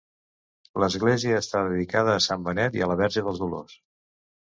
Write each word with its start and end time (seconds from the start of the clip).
L'església 0.83 1.37
està 1.43 1.63
dedicada 1.69 2.17
a 2.17 2.25
Sant 2.31 2.51
Benet 2.51 2.81
i 2.83 2.87
la 2.93 3.01
Verge 3.07 3.29
dels 3.31 3.47
Dolors. 3.47 3.81